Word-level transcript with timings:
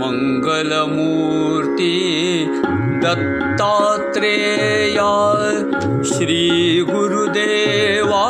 मङ्गलमूर्ति 0.00 1.94
दत्तात्रेया 3.04 5.12
श्रीगुरुदेवा 6.10 8.24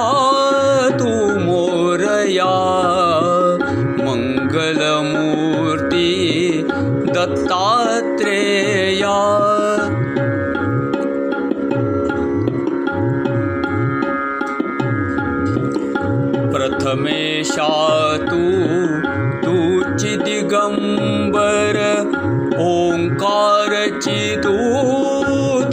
ओङ्कारचितु 22.67 24.55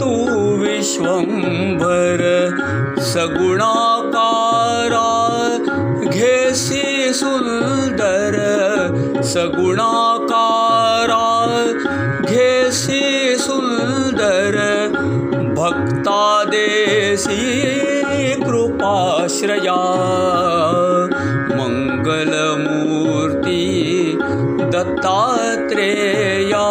तु 0.00 0.10
विश्वम्भर 0.62 2.22
सगुणाकारा 3.12 5.08
घेसि 6.16 6.82
सुन्दर 7.20 8.36
सगुणाकारा 9.32 11.22
घेसि 12.30 13.02
सुन्दर 13.46 14.56
भक्तादेशी 15.58 17.42
कृपाश्रया 18.44 19.80
मङ्गलमूर्ति 21.58 23.62
दत्तात्रेया 24.74 26.62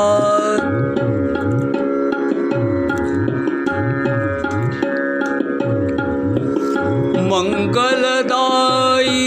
मङ्गलदायी 7.86 9.22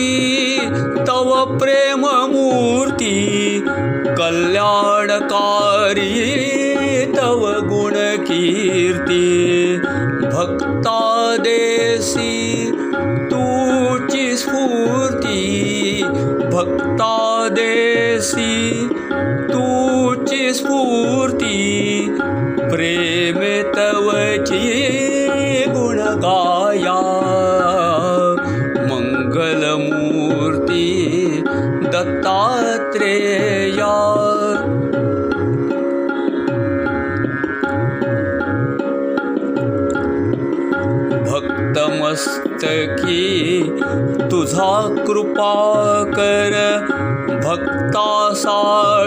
तव 1.08 1.30
प्रेममूर्ति 1.60 3.14
कल्याणकारी 4.18 6.11
तव 7.16 7.42
गुणकीर्ति 7.70 9.24
भक्तादेशी 10.34 12.36
स्फूर्ति 15.27 16.02
भक्तादेशी 16.52 18.08
तूची 19.52 20.52
स्फूर्ति 20.55 21.58
प्रेम 22.70 23.38
तवची 23.74 24.60
गुणगाया 25.74 26.98
मङ्गलमूर्ति 28.91 30.86
दत्तात्रेया 31.92 33.36
भक्तमस्तकी 42.56 44.28
तुझा 44.30 44.72
कृपा 45.06 45.54
कर 46.12 46.54
भक्तासाठी 47.44 49.02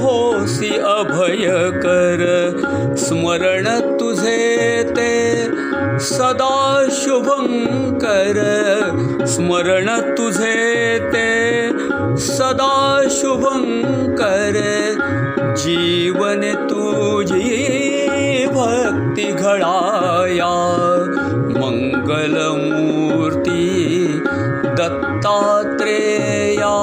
होसी 0.00 0.68
अभय 0.68 1.46
कर। 1.76 2.22
स्मरण 2.96 3.68
तुझे 3.98 4.82
ते 4.96 5.12
सदा 5.98 6.88
शुभंकर 6.92 8.38
स्मरण 9.26 9.88
तुझे 10.16 10.98
ते 11.12 11.28
सदा 12.18 13.08
शुभंकर 13.10 14.60
जीवन 15.56 16.42
तुझी 16.68 18.06
भक्ति 18.46 19.24
घडाया 19.24 20.52
मङ्गलमूर्ति 21.62 23.60
दत्तात्रेया। 24.78 26.74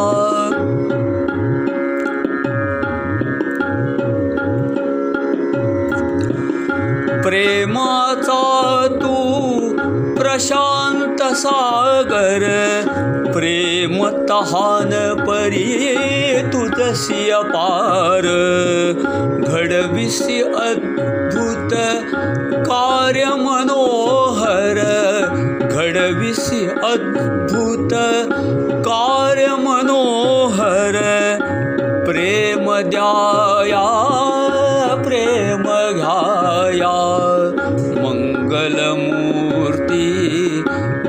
प्रेमाचा 7.24 8.44
तू 8.88 9.16
प्रशान्त 10.20 11.24
सागर 11.24 12.44
प्रेमतहान 13.34 14.90
परी 15.20 15.68
तुझसी 16.52 17.30
अपार। 17.30 18.26
घडविसि 19.50 20.42
अद्भुत 20.42 21.70
कार्यमनोहर 22.70 24.19
घडविसि 25.90 26.58
अद्भुत 26.86 27.94
कार्यमनोहर 28.88 30.98
प्रेम 32.08 32.66
द्याया 32.90 33.86
प्रेम 35.08 35.64
घ्याया 36.02 36.92
मङ्गलमूर्ति 38.04 40.06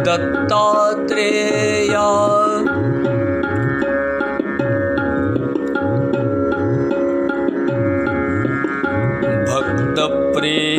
दत्तात्रेया। 0.09 2.09
भक्तप्रेमे 9.51 10.70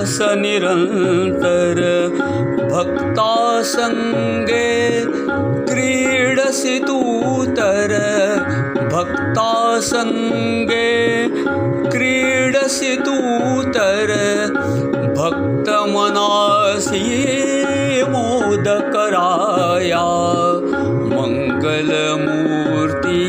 ध्यास 0.00 0.18
निरन्तर 0.40 1.78
भक्तासङ्गे 2.72 4.68
क्रीडसि 5.70 6.76
तूतर 6.86 7.92
भक्तासङ्गे 8.92 10.88
क्रीडसि 11.92 12.92
तूतर 13.06 14.12
भक्तमनासि 15.20 17.04
मोदकराया। 18.14 20.06
मङ्गलमूर्ति 21.12 23.22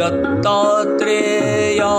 दत्तात्रेया 0.00 1.94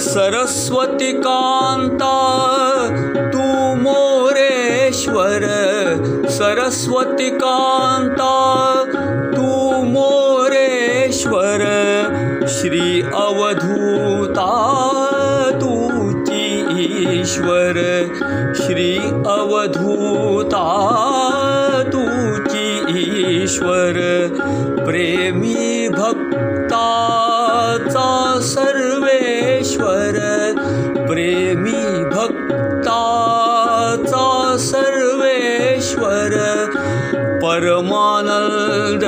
सरस्वती 0.00 1.12
कान्ता 1.12 2.14
तू 3.32 3.74
मोरेश्वर। 3.80 5.42
सरस्वती 6.30 7.30
कान्ता 7.30 8.34
तू 9.36 9.46
मोरेश्वर। 9.84 11.66
श्री 12.48 13.02
अवधूता 13.02 14.50
तूची 15.54 16.44
ईश्वर 17.20 17.76
श्री 18.56 18.96
अवधूता 19.26 20.66
तूची 21.86 22.66
ईश्वर 23.42 23.92
प्रेमी 24.86 25.88
भक्ताचा 25.88 26.69
परमानन्द 37.50 39.00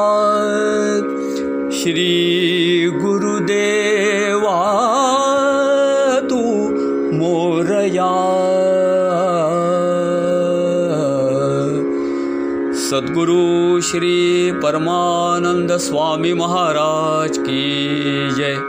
श्री 1.69 2.89
गुरुदेवा 3.03 4.61
तू 6.19 6.69
मोरया। 7.17 8.39
सद्गुरु 12.73 13.81
श्री 13.81 14.51
परमानंद 14.51 15.71
स्वामी 15.71 16.33
महाराज 16.33 17.37
की 17.37 17.89
जय 18.35 18.68